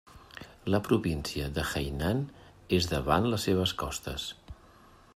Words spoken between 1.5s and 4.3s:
de Hainan és davant les seves costes.